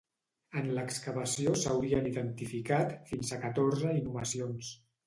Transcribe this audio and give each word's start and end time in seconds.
En 0.61 0.69
l'excavació 0.77 1.53
s'haurien 1.65 2.09
identificat 2.15 2.99
fins 3.13 3.39
a 3.39 3.41
catorze 3.47 3.97
inhumacions. 4.03 4.79